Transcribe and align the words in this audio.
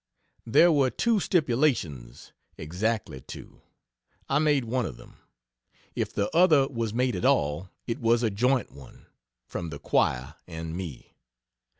There 0.47 0.71
were 0.71 0.89
two 0.89 1.19
"stipulations" 1.19 2.33
exactly 2.57 3.21
two. 3.21 3.61
I 4.27 4.39
made 4.39 4.65
one 4.65 4.87
of 4.87 4.97
them; 4.97 5.17
if 5.93 6.11
the 6.11 6.35
other 6.35 6.67
was 6.67 6.91
made 6.91 7.15
at 7.15 7.23
all, 7.23 7.69
it 7.85 7.99
was 7.99 8.23
a 8.23 8.31
joint 8.31 8.71
one, 8.71 9.05
from 9.45 9.69
the 9.69 9.77
choir 9.77 10.33
and 10.47 10.75
me. 10.75 11.13